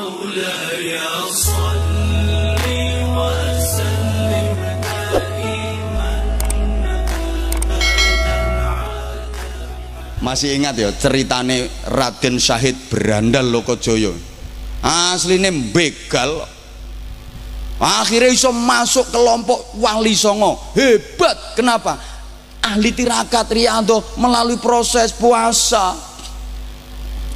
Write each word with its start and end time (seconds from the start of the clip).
مولاي 0.00 0.96
صل 1.28 2.64
وسلم 3.16 4.58
دائما 4.82 6.12
Masih 10.24 10.56
ingat 10.58 10.74
ya 10.80 10.90
ceritane 10.96 11.68
Raden 11.86 12.40
Syahid 12.40 12.74
Berandal 12.90 13.46
Lokojoyo. 13.52 14.16
Asline 14.82 15.52
begal. 15.70 16.42
Akhirnya 17.76 18.32
iso 18.32 18.50
masuk 18.50 19.12
kelompok 19.12 19.76
Wali 19.76 20.16
Songo. 20.16 20.72
Hebat. 20.72 21.54
Kenapa? 21.54 22.00
Ahli 22.64 22.90
tirakat 22.96 23.46
Riyadho 23.52 24.02
melalui 24.18 24.58
proses 24.58 25.12
puasa. 25.14 25.94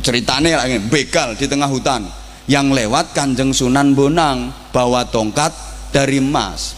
Ceritanya 0.00 0.64
lagi 0.64 0.80
begal 0.80 1.36
di 1.36 1.46
tengah 1.46 1.68
hutan. 1.70 2.02
Yang 2.45 2.67
lewat 2.77 3.17
Kanjeng 3.17 3.49
Sunan 3.57 3.97
Bonang 3.97 4.53
bawa 4.69 5.09
tongkat 5.09 5.49
dari 5.89 6.21
emas. 6.21 6.77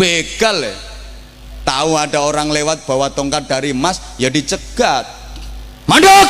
Begal 0.00 0.64
ya. 0.64 0.76
Tahu 1.62 1.94
ada 1.94 2.24
orang 2.24 2.48
lewat 2.48 2.88
bawa 2.88 3.12
tongkat 3.12 3.44
dari 3.46 3.76
emas 3.76 4.00
ya 4.16 4.32
dicegat. 4.32 5.04
Mandek 5.84 6.28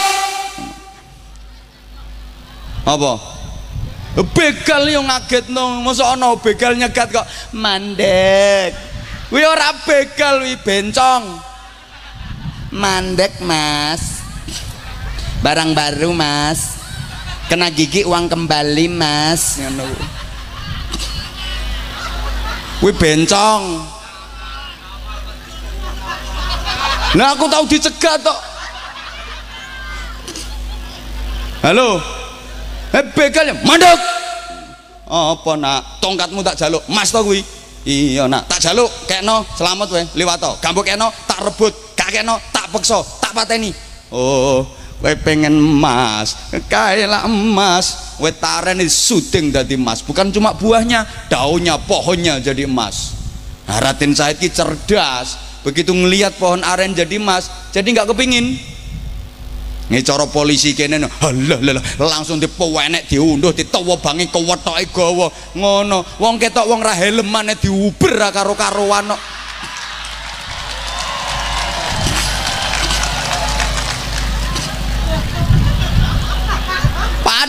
apa? 2.83 3.15
Begal 4.35 4.91
yang 4.91 5.07
ngaget 5.07 5.49
no. 5.55 5.87
Masa 5.87 6.19
ono 6.19 6.35
begal 6.43 6.75
nyegat 6.75 7.15
kok? 7.15 7.27
Mandek. 7.55 8.75
Wi 9.31 9.43
ora 9.47 9.71
begal 9.87 10.43
wi 10.43 10.59
bencong. 10.59 11.39
Mandek 12.75 13.39
mas. 13.47 14.19
Barang 15.47 15.79
baru 15.79 16.11
mas 16.11 16.82
kena 17.51 17.71
gigi 17.71 18.05
uang 18.07 18.27
kembali 18.31 18.87
mas 18.93 19.59
ngono 19.63 19.87
wi 22.83 22.91
bencong 22.95 23.93
Nah 27.13 27.37
aku 27.37 27.45
tahu 27.45 27.69
dicegat 27.69 28.25
tok. 28.25 28.39
Halo. 31.61 32.01
Eh 32.93 33.05
begalnya 33.13 33.53
mandek. 33.69 34.01
Apa 35.13 35.53
nak 35.61 36.01
tongkatmu 36.01 36.41
tak 36.41 36.57
jaluk? 36.57 36.81
Mas 36.89 37.13
to 37.13 37.21
kuwi. 37.21 37.45
Iya 37.83 38.31
nak, 38.31 38.47
tak 38.47 38.63
jaluk 38.63 38.87
kekno 39.11 39.43
selamat 39.59 39.89
wae 39.91 40.05
liwat 40.15 40.39
to. 40.39 40.51
Gambuk 40.63 40.87
kekno 40.87 41.11
tak 41.27 41.43
rebut, 41.43 41.75
gak 41.99 42.15
kekno 42.15 42.39
tak 42.55 42.71
peksa, 42.71 43.03
tak 43.19 43.35
pateni. 43.35 43.75
Oh, 44.15 44.63
kowe 45.03 45.15
pengen 45.19 45.51
emas, 45.51 46.55
kae 46.71 47.11
lah 47.11 47.27
emas. 47.27 48.15
Kowe 48.23 48.31
tareni 48.31 48.87
syuting 48.87 49.51
dadi 49.51 49.75
emas, 49.75 49.99
bukan 50.07 50.31
cuma 50.31 50.55
buahnya, 50.55 51.03
daunnya, 51.27 51.75
pohonnya 51.83 52.39
jadi 52.39 52.71
emas. 52.71 53.19
Nah, 53.67 53.83
Raden 53.83 54.15
Said 54.15 54.39
ki 54.39 54.55
cerdas, 54.55 55.59
begitu 55.67 55.91
ngelihat 55.91 56.39
pohon 56.39 56.63
aren 56.63 56.95
jadi 56.95 57.19
emas 57.19 57.51
jadi 57.75 57.87
nggak 57.91 58.15
kepingin. 58.15 58.55
Ini 59.93 60.01
cara 60.07 60.25
polisi 60.25 60.73
kene 60.73 61.05
halah 61.05 61.59
halah 61.61 61.85
langsung 61.99 62.41
dipewenek 62.41 63.13
diunduh 63.13 63.53
ditawa 63.53 64.01
bangi 64.01 64.31
kewetoke 64.33 64.89
gawa. 64.89 65.29
Ngono. 65.53 66.01
Wong 66.17 66.41
ketok 66.41 66.65
wong 66.65 66.81
ra 66.81 66.97
helmane 66.97 67.61
diuber 67.61 68.17
karo 68.33 68.57
karuan 68.57 69.13
no. 69.13 69.17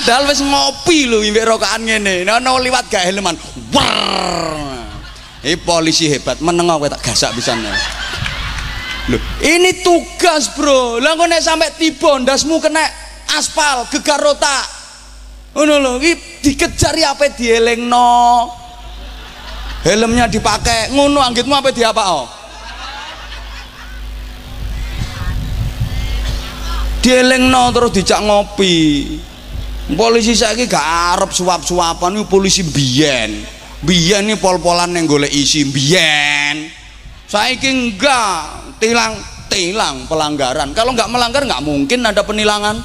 Padahal 0.04 0.28
wis 0.28 0.44
ngopi 0.44 1.08
lho 1.08 1.23
mbek 1.23 1.48
rokokan 1.48 1.88
ngene 1.88 2.28
nono 2.28 2.59
liwat 2.59 2.92
gak 2.92 3.08
helman. 3.08 3.40
Ini 5.44 5.60
polisi 5.64 6.12
hebat, 6.12 6.44
menengok 6.44 6.76
kowe 6.84 6.90
tak 6.92 7.04
gasak 7.04 7.32
pisan. 7.36 7.64
Loh, 9.11 9.20
ini 9.44 9.83
tugas, 9.83 10.55
Bro. 10.55 11.04
Lah 11.04 11.20
kok 11.20 11.27
nek 11.27 11.44
sampe 11.44 11.67
tiba 11.76 12.16
ndasmu 12.20 12.64
kena 12.64 12.83
aspal, 13.36 13.83
gegar 13.92 14.23
otak. 14.23 14.64
Ngono 15.55 15.80
lho, 15.83 15.92
iki 16.00 16.16
dikejar 16.48 16.95
ya 16.95 17.11
apa 17.11 17.32
dielingno. 17.32 18.48
Helmnya 19.83 20.32
dipakai, 20.32 20.95
ngono 20.95 21.20
anggitmu 21.20 21.56
apa 21.56 21.76
diapa 21.76 22.04
oh? 22.16 22.27
Dielingno 27.04 27.64
terus 27.76 27.92
dijak 28.00 28.20
ngopi. 28.23 28.76
Polisi 29.83 30.32
saiki 30.32 30.71
gak 30.71 31.20
arep 31.20 31.36
suap-suapan, 31.36 32.16
ini 32.16 32.23
polisi 32.23 32.64
biyen. 32.64 33.44
Biyen 33.83 34.23
ini 34.32 34.39
pol-polan 34.39 34.95
yang 34.95 35.04
golek 35.04 35.27
isi 35.27 35.67
biyen. 35.67 36.71
Saiki 37.27 37.67
enggak, 37.67 38.80
tilang 38.80 39.20
tilang 39.52 40.08
pelanggaran. 40.08 40.71
Kalau 40.71 40.95
nggak 40.95 41.11
melanggar 41.11 41.44
nggak 41.44 41.61
mungkin 41.61 41.99
ada 42.08 42.23
penilangan. 42.23 42.80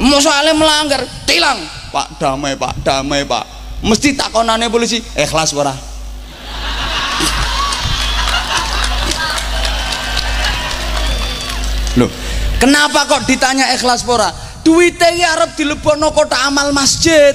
Mau 0.00 0.16
soalnya 0.16 0.56
melanggar, 0.56 1.04
tilang. 1.28 1.60
Pak 1.92 2.16
damai, 2.16 2.56
Pak 2.56 2.72
damai, 2.80 3.28
Pak. 3.28 3.44
Mesti 3.84 4.16
takonane 4.16 4.72
polisi, 4.72 4.98
ikhlas 5.14 5.52
ora? 5.52 5.74
Loh, 11.98 12.10
kenapa 12.62 13.04
kok 13.10 13.26
ditanya 13.26 13.74
ikhlas 13.74 14.06
ora? 14.06 14.47
Duitnya 14.68 15.08
ya 15.16 15.28
arep 15.32 15.56
dilebokno 15.56 16.12
kotak 16.12 16.44
amal 16.44 16.76
masjid. 16.76 17.32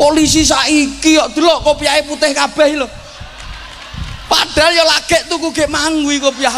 Polisi 0.00 0.48
saiki 0.48 1.20
kok 1.20 1.36
delok 1.36 1.60
kopiahe 1.60 2.08
putih 2.08 2.32
kabeh 2.32 2.80
lho. 2.80 2.88
Padahal 4.24 4.72
ya 4.72 4.84
lagek 4.88 5.28
tuku 5.28 5.52
gek 5.52 5.68
mangwi 5.68 6.16
kopiah. 6.16 6.56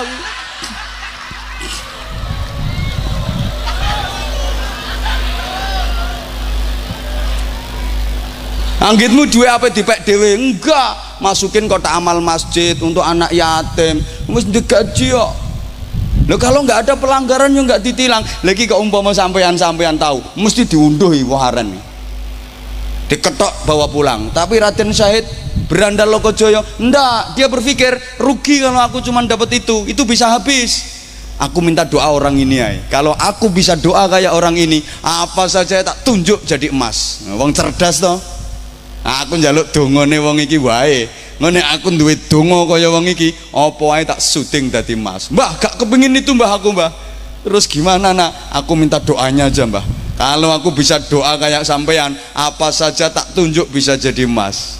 Anggitmu 8.79 9.27
duwe 9.27 9.51
apa 9.51 9.75
dipek 9.75 10.07
dhewe? 10.07 10.39
Enggak, 10.39 11.19
masukin 11.19 11.67
kotak 11.67 11.99
amal 11.99 12.23
masjid 12.23 12.79
untuk 12.79 13.03
anak 13.03 13.35
yatim. 13.35 14.07
Wis 14.31 14.47
digaji 14.47 15.19
kok. 15.19 15.42
Loh 16.31 16.39
kalau 16.39 16.63
nggak 16.63 16.87
ada 16.87 16.95
pelanggaran 16.95 17.51
yang 17.51 17.67
nggak 17.67 17.83
ditilang, 17.83 18.23
lagi 18.47 18.71
ke 18.71 18.75
umpama 18.79 19.11
sampean-sampean 19.11 19.99
tahu, 19.99 20.23
mesti 20.39 20.63
diunduh 20.67 21.11
waharan 21.27 21.75
nih. 21.75 21.83
Diketok 23.11 23.67
bawa 23.67 23.91
pulang. 23.91 24.31
Tapi 24.31 24.63
Raden 24.63 24.95
Syahid 24.95 25.27
berandal 25.67 26.09
Lokojoyo, 26.09 26.63
enggak, 26.81 27.37
dia 27.37 27.51
berpikir 27.51 27.93
rugi 28.23 28.63
kalau 28.63 28.81
aku 28.81 29.05
cuma 29.05 29.21
dapat 29.27 29.61
itu, 29.61 29.85
itu 29.91 30.03
bisa 30.07 30.31
habis. 30.31 31.03
Aku 31.43 31.59
minta 31.59 31.83
doa 31.83 32.07
orang 32.07 32.39
ini 32.39 32.63
ay. 32.63 32.87
Kalau 32.87 33.19
aku 33.19 33.51
bisa 33.51 33.75
doa 33.75 34.07
kayak 34.07 34.31
orang 34.31 34.55
ini, 34.55 34.79
apa 35.03 35.51
saja 35.51 35.83
tak 35.83 36.07
tunjuk 36.07 36.47
jadi 36.47 36.71
emas. 36.71 37.27
Wong 37.35 37.51
cerdas 37.51 37.99
toh. 37.99 38.15
Aku 39.03 39.35
njaluk 39.35 39.75
dongane 39.75 40.23
wong 40.23 40.39
iki 40.39 40.63
wae. 40.63 41.11
Ngene 41.43 41.59
aku 41.59 41.91
duwe 41.91 42.15
donga 42.31 42.63
kaya 42.71 42.87
wong 42.87 43.11
iki, 43.11 43.35
apa 43.51 43.83
wae 43.83 44.07
tak 44.07 44.23
syuting 44.23 44.71
dadi 44.71 44.95
emas. 44.95 45.27
Mbah, 45.27 45.59
gak 45.59 45.75
kepengin 45.75 46.15
itu 46.15 46.31
Mbah 46.39 46.55
aku, 46.55 46.71
Mbah. 46.71 46.95
Terus 47.43 47.67
gimana 47.67 48.15
nak? 48.15 48.31
Aku 48.63 48.79
minta 48.79 49.03
doanya 49.03 49.51
aja, 49.51 49.67
Mbah. 49.67 49.83
Kalau 50.15 50.55
aku 50.55 50.71
bisa 50.71 51.03
doa 51.03 51.35
kayak 51.43 51.67
sampean, 51.67 52.15
apa 52.31 52.71
saja 52.71 53.11
tak 53.11 53.35
tunjuk 53.35 53.67
bisa 53.75 53.99
jadi 53.99 54.23
emas. 54.23 54.79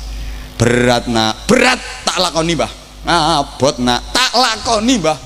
Berat 0.55 1.11
nak, 1.11 1.51
berat 1.51 1.83
tak 2.07 2.23
lakoni, 2.23 2.55
Mbah. 2.55 2.71
Abot 3.11 3.83
nak, 3.83 4.15
tak 4.15 4.31
lakoni, 4.31 5.03
Mbah. 5.03 5.19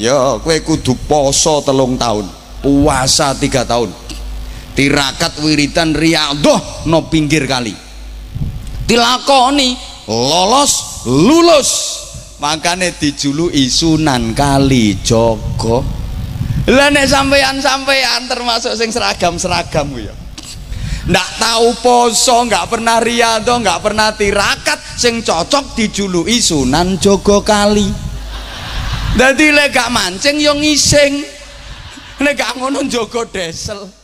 Ya, 0.00 0.40
kowe 0.40 0.56
kudu 0.64 0.96
poso 1.04 1.60
telung 1.60 2.00
tahun, 2.00 2.24
puasa 2.64 3.36
tiga 3.36 3.68
tahun. 3.68 3.92
Tirakat 4.72 5.44
wiridan 5.44 5.92
riyadhah 5.92 6.88
no 6.88 7.04
pinggir 7.12 7.44
kali. 7.44 7.76
Dilakoni 8.88 9.89
lolos 10.10 11.06
lulus. 11.06 11.70
Makanya 12.40 12.88
dijuluki 12.96 13.68
Sunan 13.68 14.32
Kali 14.32 14.96
Jogo 15.04 16.00
lah 16.70 16.92
nek 16.92 17.08
sampean-sampean 17.08 18.30
termasuk 18.30 18.76
sing 18.78 18.92
seragam-seragam 18.92 19.90
ya. 19.98 20.14
Ndak 21.10 21.28
tahu 21.40 21.68
poso 21.82 22.46
nggak 22.46 22.68
pernah 22.70 23.02
riyadho 23.02 23.58
nggak 23.58 23.80
pernah 23.80 24.14
tirakat 24.14 24.78
sing 24.94 25.24
cocok 25.24 25.74
dijuluki 25.74 26.38
Sunan 26.38 27.00
Jogo 27.00 27.42
Kali. 27.42 27.88
Dadi 29.16 29.50
lek 29.50 29.74
gak 29.74 29.90
mancing 29.90 30.38
yo 30.38 30.54
ngising. 30.54 31.18
Nek 32.22 32.34
gak 32.38 32.52
ngono 32.60 32.86
jogo 32.86 33.26
desel 33.26 33.99